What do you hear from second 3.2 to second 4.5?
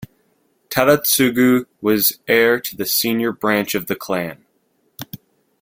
branch of the clan.